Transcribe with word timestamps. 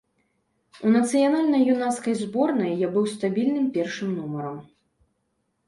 У 0.87 0.93
нацыянальнай 0.95 1.61
юнацкай 1.73 2.17
зборнай 2.23 2.73
я 2.87 2.91
быў 2.97 3.05
стабільным 3.13 3.71
першым 3.79 4.11
нумарам. 4.19 4.59